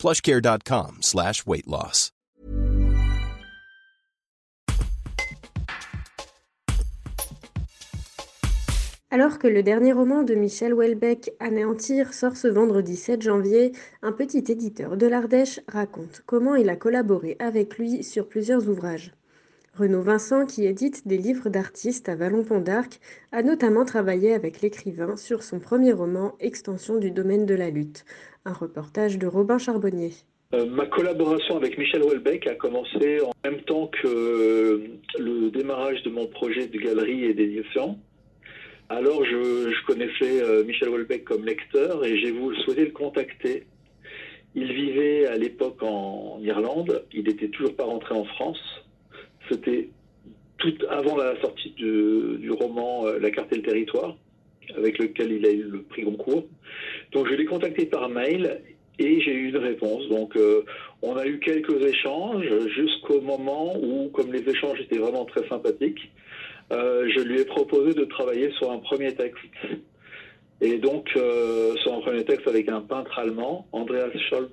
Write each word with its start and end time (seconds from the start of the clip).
plushcare.com 0.00 0.96
slash. 1.02 1.44
Alors 9.10 9.38
que 9.38 9.46
le 9.46 9.62
dernier 9.62 9.92
roman 9.92 10.22
de 10.22 10.34
Michel 10.34 10.72
Houellebecq, 10.72 11.32
Anéantir, 11.38 12.14
sort 12.14 12.36
ce 12.36 12.48
vendredi 12.48 12.96
7 12.96 13.20
janvier, 13.20 13.72
un 14.00 14.12
petit 14.12 14.44
éditeur 14.50 14.96
de 14.96 15.06
l'Ardèche 15.06 15.60
raconte 15.68 16.22
comment 16.24 16.54
il 16.54 16.70
a 16.70 16.76
collaboré 16.76 17.36
avec 17.38 17.76
lui 17.76 18.02
sur 18.02 18.26
plusieurs 18.26 18.68
ouvrages. 18.68 19.12
Renaud 19.78 20.02
Vincent, 20.02 20.46
qui 20.46 20.66
édite 20.66 21.06
des 21.06 21.16
livres 21.16 21.48
d'artistes 21.48 22.08
à 22.08 22.16
Vallon-Pont 22.16 22.60
d'Arc, 22.60 22.98
a 23.32 23.42
notamment 23.42 23.84
travaillé 23.84 24.34
avec 24.34 24.60
l'écrivain 24.60 25.16
sur 25.16 25.42
son 25.42 25.60
premier 25.60 25.92
roman 25.92 26.34
Extension 26.40 26.98
du 26.98 27.10
domaine 27.10 27.46
de 27.46 27.54
la 27.54 27.70
lutte, 27.70 28.04
un 28.44 28.52
reportage 28.52 29.18
de 29.18 29.26
Robin 29.26 29.58
Charbonnier. 29.58 30.12
Euh, 30.52 30.66
ma 30.66 30.86
collaboration 30.86 31.56
avec 31.56 31.78
Michel 31.78 32.02
Houellebecq 32.02 32.48
a 32.48 32.56
commencé 32.56 33.20
en 33.20 33.30
même 33.44 33.60
temps 33.62 33.86
que 33.86 34.08
euh, 34.08 34.88
le 35.16 35.50
démarrage 35.50 36.02
de 36.02 36.10
mon 36.10 36.26
projet 36.26 36.66
de 36.66 36.76
galerie 36.76 37.24
et 37.24 37.34
d'édition. 37.34 37.96
Alors 38.88 39.24
je, 39.24 39.86
connaissais 39.86 40.42
euh, 40.42 40.64
Michel 40.64 40.88
Houellebecq 40.88 41.22
comme 41.22 41.44
lecteur 41.44 42.04
et 42.04 42.18
j'ai 42.18 42.32
voulu 42.32 42.56
souhaiter 42.62 42.84
le 42.84 42.90
contacter. 42.90 43.64
Il 44.56 44.72
vivait 44.72 45.26
à 45.26 45.36
l'époque 45.36 45.80
en 45.84 46.40
Irlande, 46.42 47.04
il 47.12 47.22
n'était 47.24 47.48
toujours 47.48 47.76
pas 47.76 47.84
rentré 47.84 48.16
en 48.16 48.24
France. 48.24 48.58
C'était 49.50 49.88
tout 50.58 50.74
avant 50.88 51.16
la 51.16 51.40
sortie 51.40 51.70
du, 51.70 52.50
roman 52.50 53.06
La 53.20 53.30
carte 53.30 53.52
et 53.52 53.56
le 53.56 53.62
territoire, 53.62 54.16
avec 54.76 54.98
lequel 54.98 55.32
il 55.32 55.46
a 55.46 55.50
eu 55.50 55.62
le 55.62 55.82
prix 55.82 56.02
Goncourt. 56.02 56.46
Donc 57.12 57.28
je 57.28 57.34
l'ai 57.34 57.44
contacté 57.44 57.86
par 57.86 58.08
mail 58.08 58.60
et 59.00 59.20
j'ai 59.20 59.32
eu 59.32 59.48
une 59.48 59.56
réponse. 59.56 60.08
Donc 60.08 60.36
euh, 60.36 60.62
on 61.02 61.16
a 61.16 61.26
eu 61.26 61.38
quelques 61.40 61.82
échanges 61.82 62.46
jusqu'au 62.68 63.20
moment 63.20 63.74
où, 63.76 64.10
comme 64.10 64.32
les 64.32 64.48
échanges 64.48 64.80
étaient 64.80 64.98
vraiment 64.98 65.24
très 65.24 65.46
sympathiques, 65.48 66.12
euh, 66.72 67.08
je 67.14 67.20
lui 67.20 67.40
ai 67.40 67.44
proposé 67.44 67.94
de 67.94 68.04
travailler 68.04 68.50
sur 68.52 68.70
un 68.70 68.78
premier 68.78 69.14
texte. 69.14 69.42
Et 70.60 70.76
donc 70.76 71.08
euh, 71.16 71.74
sur 71.76 71.94
un 71.94 72.00
premier 72.00 72.24
texte 72.24 72.46
avec 72.46 72.68
un 72.68 72.82
peintre 72.82 73.18
allemand, 73.18 73.66
Andreas 73.72 74.10
Scholz, 74.28 74.50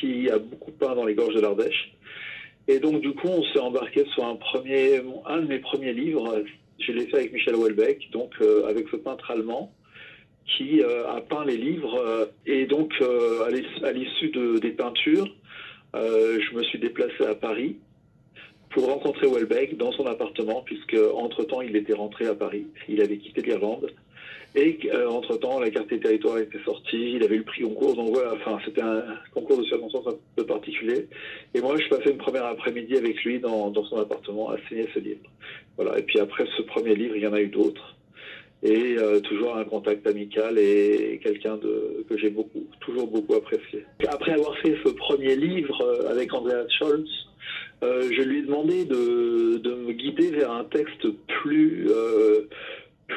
qui 0.00 0.28
a 0.28 0.38
beaucoup 0.38 0.72
peint 0.72 0.94
dans 0.96 1.04
les 1.04 1.14
gorges 1.14 1.36
de 1.36 1.40
l'Ardèche. 1.40 1.92
Et 2.68 2.78
donc 2.80 3.00
du 3.00 3.12
coup 3.12 3.28
on 3.28 3.42
s'est 3.52 3.60
embarqué 3.60 4.04
sur 4.14 4.24
un 4.24 4.36
premier, 4.36 5.00
un 5.26 5.40
de 5.40 5.46
mes 5.46 5.58
premiers 5.58 5.92
livres. 5.92 6.42
Je 6.78 6.92
l'ai 6.92 7.06
fait 7.06 7.18
avec 7.18 7.32
Michel 7.32 7.54
Houellebecq, 7.54 8.10
donc 8.12 8.34
avec 8.68 8.88
ce 8.88 8.96
peintre 8.96 9.30
allemand 9.30 9.72
qui 10.46 10.82
euh, 10.82 11.08
a 11.08 11.20
peint 11.20 11.44
les 11.44 11.56
livres. 11.56 11.94
Euh, 11.98 12.26
et 12.46 12.66
donc, 12.66 12.92
euh, 13.00 13.44
à 13.82 13.92
l'issue 13.92 14.30
des 14.60 14.70
peintures, 14.70 15.28
je 15.94 16.54
me 16.54 16.62
suis 16.64 16.78
déplacé 16.78 17.24
à 17.24 17.34
Paris 17.34 17.76
pour 18.70 18.86
rencontrer 18.86 19.26
Welbeck 19.26 19.78
dans 19.78 19.92
son 19.92 20.06
appartement, 20.06 20.62
puisque 20.62 20.96
entre-temps, 21.14 21.62
il 21.62 21.74
était 21.74 21.94
rentré 21.94 22.26
à 22.26 22.34
Paris. 22.34 22.66
Il 22.88 23.00
avait 23.00 23.16
quitté 23.16 23.40
l'Irlande. 23.40 23.90
Et 24.56 24.78
entre-temps, 25.06 25.60
la 25.60 25.70
carte 25.70 25.90
des 25.90 26.00
territoires 26.00 26.38
était 26.38 26.62
sortie, 26.64 27.12
il 27.16 27.22
avait 27.22 27.34
eu 27.34 27.38
le 27.40 27.44
prix 27.44 27.62
concours, 27.62 27.94
donc 27.94 28.14
voilà, 28.14 28.32
enfin, 28.32 28.58
c'était 28.64 28.80
un 28.80 29.04
concours 29.34 29.58
de 29.58 29.64
circonstances 29.64 30.06
un 30.06 30.16
peu 30.34 30.46
particulier. 30.46 31.08
Et 31.52 31.60
moi, 31.60 31.76
je 31.78 31.86
passais 31.88 32.10
une 32.10 32.16
première 32.16 32.46
après-midi 32.46 32.96
avec 32.96 33.22
lui 33.22 33.38
dans, 33.38 33.72
son 33.84 33.98
appartement 33.98 34.48
à 34.48 34.56
signer 34.66 34.88
ce 34.94 34.98
livre. 34.98 35.20
Voilà, 35.76 35.98
et 35.98 36.02
puis 36.02 36.18
après 36.18 36.46
ce 36.56 36.62
premier 36.62 36.94
livre, 36.94 37.16
il 37.16 37.22
y 37.22 37.26
en 37.26 37.34
a 37.34 37.40
eu 37.40 37.48
d'autres 37.48 37.96
et 38.62 38.96
euh, 38.98 39.20
toujours 39.20 39.56
un 39.56 39.64
contact 39.64 40.06
amical 40.06 40.58
et 40.58 41.20
quelqu'un 41.22 41.58
que 41.58 42.16
j'ai 42.16 42.30
beaucoup, 42.30 42.66
toujours 42.80 43.06
beaucoup 43.06 43.34
apprécié. 43.34 43.84
Après 44.08 44.32
avoir 44.32 44.56
fait 44.58 44.76
ce 44.84 44.90
premier 44.90 45.36
livre 45.36 45.80
euh, 45.82 46.10
avec 46.10 46.32
Andreas 46.32 46.66
Scholz, 46.78 47.08
euh, 47.82 48.10
je 48.10 48.22
lui 48.22 48.38
ai 48.38 48.42
demandé 48.42 48.84
de, 48.86 49.58
de, 49.58 49.74
me 49.74 49.92
guider 49.92 50.30
vers 50.30 50.50
un 50.50 50.64
texte 50.64 51.06
plus, 51.42 51.88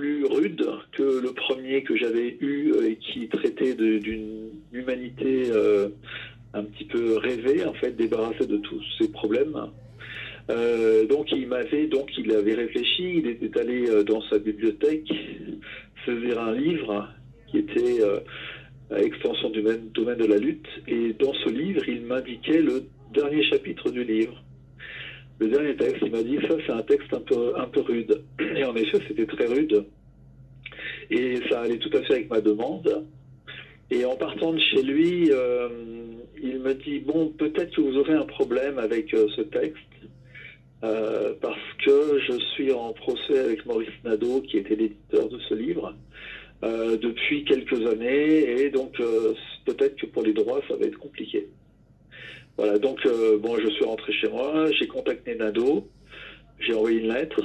plus 0.00 0.24
rude 0.24 0.66
que 0.92 1.20
le 1.20 1.32
premier 1.32 1.82
que 1.82 1.94
j'avais 1.94 2.38
eu 2.40 2.72
et 2.86 2.96
qui 2.96 3.28
traitait 3.28 3.74
d'une 3.74 4.48
humanité 4.72 5.50
un 6.54 6.64
petit 6.64 6.84
peu 6.84 7.18
rêvée, 7.18 7.64
en 7.66 7.74
fait, 7.74 7.92
débarrassée 7.96 8.46
de 8.46 8.56
tous 8.56 8.82
ses 8.98 9.08
problèmes. 9.12 9.70
Euh, 10.48 11.06
donc 11.06 11.30
il 11.30 11.46
m'avait 11.46 11.86
donc 11.86 12.10
il 12.18 12.32
avait 12.32 12.54
réfléchi, 12.54 13.18
il 13.18 13.26
était 13.28 13.56
allé 13.60 13.88
euh, 13.88 14.02
dans 14.02 14.20
sa 14.22 14.38
bibliothèque 14.38 15.12
saisir 16.04 16.40
un 16.40 16.52
livre 16.52 17.08
qui 17.48 17.58
était 17.58 18.02
euh, 18.02 18.18
extension 18.96 19.50
du 19.50 19.62
domaine 19.62 20.18
de 20.18 20.24
la 20.24 20.38
lutte 20.38 20.66
et 20.88 21.12
dans 21.12 21.34
ce 21.34 21.50
livre 21.50 21.88
il 21.88 22.02
m'indiquait 22.02 22.62
le 22.62 22.84
dernier 23.12 23.44
chapitre 23.44 23.90
du 23.90 24.02
livre. 24.02 24.42
Le 25.40 25.48
dernier 25.48 25.74
texte, 25.74 26.02
il 26.02 26.12
m'a 26.12 26.22
dit 26.22 26.38
ça 26.48 26.56
c'est 26.66 26.72
un 26.72 26.82
texte 26.82 27.12
un 27.12 27.20
peu 27.20 27.52
un 27.56 27.66
peu 27.66 27.80
rude 27.80 28.22
et 28.56 28.64
en 28.64 28.76
effet 28.76 28.98
c'était 29.08 29.26
très 29.26 29.46
rude 29.46 29.84
et 31.10 31.40
ça 31.48 31.62
allait 31.62 31.78
tout 31.78 31.90
à 31.96 32.02
fait 32.02 32.12
avec 32.14 32.30
ma 32.30 32.40
demande. 32.40 33.06
Et 33.90 34.04
en 34.04 34.14
partant 34.14 34.52
de 34.52 34.60
chez 34.60 34.82
lui, 34.82 35.30
il 36.40 36.60
me 36.60 36.74
dit 36.74 37.00
bon 37.00 37.28
peut-être 37.30 37.74
que 37.74 37.80
vous 37.80 37.96
aurez 37.96 38.14
un 38.14 38.26
problème 38.26 38.78
avec 38.78 39.10
ce 39.10 39.40
texte 39.40 39.78
euh, 40.82 41.34
parce 41.42 41.60
que 41.84 42.18
je 42.26 42.38
suis 42.54 42.72
en 42.72 42.92
procès 42.94 43.38
avec 43.38 43.66
Maurice 43.66 43.90
Nadeau, 44.02 44.40
qui 44.40 44.56
était 44.58 44.76
l'éditeur 44.76 45.28
de 45.28 45.38
ce 45.48 45.54
livre, 45.54 45.94
euh, 46.64 46.96
depuis 46.96 47.44
quelques 47.44 47.86
années, 47.86 48.62
et 48.62 48.70
donc 48.70 48.98
euh, 49.00 49.34
peut-être 49.66 49.96
que 49.96 50.06
pour 50.06 50.22
les 50.22 50.32
droits, 50.32 50.62
ça 50.68 50.76
va 50.76 50.86
être 50.86 50.98
compliqué. 50.98 51.48
Voilà, 52.60 52.78
donc 52.78 53.00
bon, 53.40 53.56
je 53.58 53.70
suis 53.70 53.86
rentré 53.86 54.12
chez 54.12 54.28
moi, 54.28 54.66
j'ai 54.78 54.86
contacté 54.86 55.34
Nadeau, 55.34 55.88
j'ai 56.58 56.74
envoyé 56.74 56.98
une 57.00 57.10
lettre, 57.10 57.40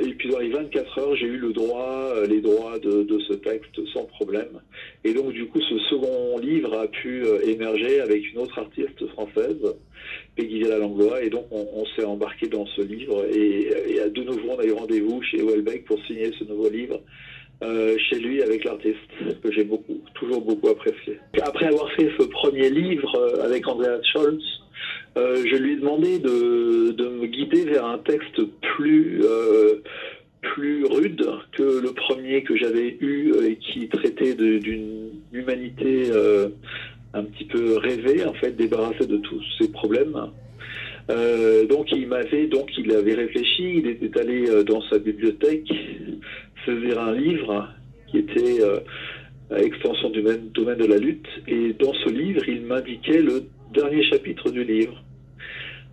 et 0.00 0.14
puis 0.14 0.30
dans 0.30 0.38
les 0.38 0.48
24 0.48 0.98
heures, 0.98 1.16
j'ai 1.16 1.26
eu 1.26 1.36
le 1.36 1.52
droit, 1.52 2.14
les 2.26 2.40
droits 2.40 2.78
de, 2.78 3.02
de, 3.02 3.18
ce 3.28 3.34
texte 3.34 3.78
sans 3.92 4.04
problème. 4.04 4.62
Et 5.04 5.12
donc 5.12 5.32
du 5.32 5.48
coup, 5.48 5.60
ce 5.60 5.78
second 5.90 6.38
livre 6.38 6.78
a 6.78 6.86
pu 6.86 7.26
émerger 7.44 8.00
avec 8.00 8.32
une 8.32 8.38
autre 8.38 8.58
artiste 8.58 9.06
française 9.08 9.60
Peggy 10.34 10.60
Langlois. 10.60 11.22
Et 11.22 11.30
donc, 11.30 11.46
on, 11.50 11.84
s'est 11.96 12.04
embarqué 12.04 12.46
dans 12.46 12.66
ce 12.66 12.80
livre. 12.80 13.24
Et, 13.26 14.00
à 14.00 14.08
de 14.08 14.22
nouveau, 14.22 14.50
on 14.50 14.58
a 14.58 14.64
eu 14.64 14.72
rendez-vous 14.72 15.22
chez 15.22 15.42
Welbeck 15.42 15.84
pour 15.84 16.02
signer 16.06 16.32
ce 16.38 16.44
nouveau 16.44 16.70
livre. 16.70 17.00
Euh, 17.60 17.96
chez 17.98 18.20
lui 18.20 18.40
avec 18.40 18.62
l'artiste 18.62 18.98
que 19.42 19.50
j'ai 19.50 19.64
beaucoup, 19.64 20.00
toujours 20.14 20.42
beaucoup 20.42 20.68
apprécié. 20.68 21.18
Après 21.42 21.66
avoir 21.66 21.90
fait 21.94 22.08
ce 22.16 22.24
premier 22.26 22.70
livre 22.70 23.12
euh, 23.16 23.44
avec 23.44 23.66
Andreas 23.66 24.00
Scholz, 24.12 24.40
euh, 25.16 25.44
je 25.44 25.56
lui 25.56 25.72
ai 25.72 25.76
demandé 25.76 26.20
de, 26.20 27.08
me 27.08 27.26
guider 27.26 27.64
vers 27.64 27.84
un 27.84 27.98
texte 27.98 28.40
plus 28.76 29.22
plus 30.40 30.84
rude 30.84 31.26
que 31.50 31.80
le 31.82 31.92
premier 31.94 32.44
que 32.44 32.56
j'avais 32.56 32.96
eu 33.00 33.32
et 33.44 33.56
qui 33.56 33.88
traitait 33.88 34.34
d'une 34.34 35.10
humanité 35.32 36.12
un 37.12 37.24
petit 37.24 37.44
peu 37.44 37.76
rêvé, 37.78 38.24
en 38.24 38.34
fait, 38.34 38.52
débarrassé 38.52 39.04
de 39.04 39.16
tous 39.16 39.42
ses 39.60 39.72
problèmes. 39.72 40.30
Donc 41.08 41.90
il 41.90 42.06
m'avait 42.06 42.46
donc 42.46 42.70
il 42.78 42.92
avait 42.92 43.14
réfléchi, 43.14 43.78
il 43.78 43.88
était 43.88 44.16
allé 44.20 44.64
dans 44.64 44.82
sa 44.82 44.98
bibliothèque 44.98 45.72
saisir 46.68 47.00
un 47.00 47.12
livre 47.12 47.68
qui 48.06 48.18
était 48.18 48.62
euh, 48.62 48.80
extension 49.56 50.10
du 50.10 50.22
domaine 50.22 50.78
de 50.78 50.86
la 50.86 50.98
lutte 50.98 51.28
et 51.46 51.72
dans 51.72 51.92
ce 51.94 52.08
livre 52.10 52.48
il 52.48 52.62
m'indiquait 52.62 53.22
le 53.22 53.44
dernier 53.72 54.02
chapitre 54.04 54.50
du 54.50 54.64
livre. 54.64 55.02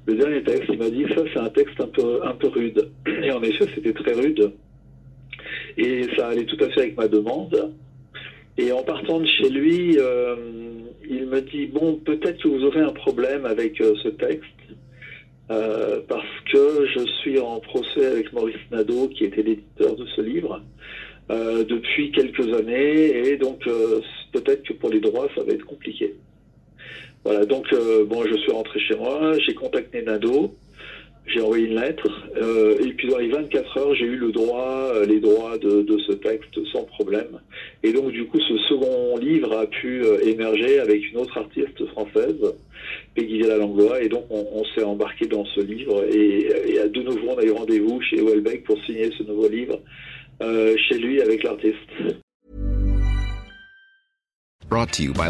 Le 0.08 0.16
dernier 0.16 0.44
texte, 0.44 0.70
il 0.70 0.78
m'a 0.78 0.90
dit 0.90 1.06
ça 1.16 1.24
c'est 1.34 1.40
un 1.40 1.50
texte 1.50 1.80
un 1.80 1.88
peu 1.88 2.20
un 2.24 2.34
peu 2.34 2.48
rude 2.48 2.90
et 3.24 3.32
en 3.32 3.42
effet 3.44 3.66
c'était 3.74 3.94
très 3.94 4.14
rude 4.14 4.52
et 5.78 6.08
ça 6.16 6.28
allait 6.28 6.46
tout 6.46 6.64
à 6.64 6.70
fait 6.70 6.82
avec 6.82 6.98
ma 6.98 7.08
demande 7.08 7.74
et 8.58 8.72
en 8.72 8.84
partant 8.84 9.20
de 9.20 9.26
chez 9.26 9.50
lui 9.50 9.98
il 11.10 11.26
me 11.28 11.42
dit 11.42 11.68
bon, 11.68 11.96
peut-être 11.96 12.42
que 12.42 12.48
vous 12.48 12.64
aurez 12.64 12.82
un 12.82 12.92
problème 12.92 13.46
avec 13.46 13.80
euh, 13.82 13.94
ce 14.04 14.10
texte. 14.10 14.44
Euh, 15.52 16.02
parce 16.08 16.26
que 16.52 16.88
je 16.88 17.06
suis 17.22 17.40
en 17.40 17.60
procès 17.60 18.06
avec 18.06 18.34
Maurice 18.34 18.56
Nadeau, 18.72 19.08
qui 19.10 19.26
était 19.26 19.44
l'éditeur 19.44 19.96
de 19.96 20.06
ce 20.16 20.22
livre, 20.22 20.62
euh, 21.30 21.64
depuis 21.64 22.12
quelques 22.12 22.52
années, 22.54 23.30
et 23.30 23.38
donc 23.38 23.64
peut-être 24.32 24.64
que 24.64 24.74
pour 24.74 24.90
les 24.90 25.00
droits, 25.00 25.28
ça 25.36 25.44
va 25.44 25.54
être 25.54 25.66
compliqué. 25.66 26.16
Voilà, 27.26 27.44
donc 27.46 27.74
euh, 27.74 28.06
bon, 28.06 28.24
je 28.24 28.36
suis 28.38 28.52
rentré 28.52 28.80
chez 28.80 28.96
moi, 28.96 29.34
j'ai 29.40 29.56
contacté 29.56 30.04
Nado, 30.04 30.54
j'ai 31.28 31.42
envoyé 31.42 31.68
une 31.68 31.80
lettre, 31.80 32.08
euh, 32.38 32.78
et 32.86 32.94
puis 32.94 33.08
dans 33.08 33.18
les 33.18 33.30
24 33.30 33.78
heures, 33.78 33.96
j'ai 33.96 34.06
eu 34.06 34.18
le 34.18 34.32
droit, 34.32 34.92
euh, 34.94 35.06
les 35.06 35.20
droits 35.20 35.58
de, 35.58 35.82
de, 35.82 35.98
ce 36.00 36.14
texte 36.14 36.64
sans 36.72 36.84
problème. 36.84 37.40
Et 37.84 37.94
donc 37.94 38.12
du 38.12 38.26
coup, 38.26 38.40
ce 38.40 38.58
second 38.70 39.18
livre 39.18 39.58
a 39.58 39.66
pu 39.66 40.04
émerger 40.24 40.80
avec 40.80 41.12
une 41.12 41.18
autre 41.18 41.38
artiste 41.38 41.86
française, 41.88 42.38
Peggy 43.16 43.40
Langlois, 43.40 44.02
et 44.02 44.10
donc 44.10 44.26
on, 44.30 44.64
s'est 44.76 44.84
embarqué 44.84 45.26
dans 45.26 45.46
ce 45.46 45.62
livre, 45.62 46.04
et, 46.14 46.80
à 46.80 46.88
de 46.88 47.02
nouveau, 47.02 47.30
on 47.30 47.38
a 47.38 47.44
eu 47.44 47.52
rendez-vous 47.52 48.02
chez 48.02 48.22
Welbeck 48.22 48.64
pour 48.64 48.78
signer 48.86 49.10
ce 49.18 49.24
nouveau 49.24 49.48
livre 49.48 49.80
chez 50.42 50.98
lui 50.98 51.22
avec 51.22 51.44
l'artiste. 51.44 51.76
Brought 54.68 54.92
to 54.94 55.04
you 55.04 55.14
by. 55.14 55.30